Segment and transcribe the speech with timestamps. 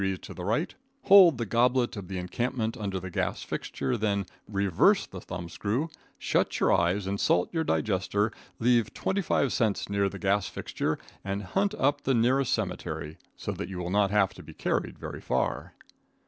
[0.19, 0.73] to the right,
[1.03, 6.59] holding the goblet of the encampment under the gas fixture, then reverse the thumbscrew, shut
[6.59, 11.75] your eyes, insult your digester, leave twenty five cents near the gas fixture, and hunt
[11.75, 15.75] up the nearest cemetery, so that you will not have to be carried very far.